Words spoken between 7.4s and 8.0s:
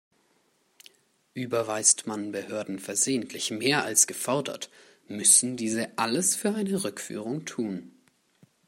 tun.